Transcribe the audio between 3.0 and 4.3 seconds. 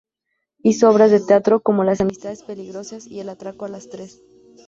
y "Atraco a las tres".